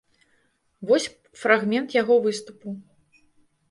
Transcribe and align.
Вось 0.93 1.05
фрагмент 1.43 1.89
яго 2.01 2.21
выступаў. 2.29 2.71